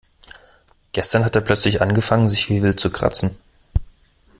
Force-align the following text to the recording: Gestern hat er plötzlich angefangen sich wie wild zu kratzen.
Gestern 0.93 1.23
hat 1.23 1.35
er 1.35 1.43
plötzlich 1.43 1.79
angefangen 1.79 2.27
sich 2.27 2.49
wie 2.49 2.63
wild 2.63 2.79
zu 2.79 2.89
kratzen. 2.89 3.37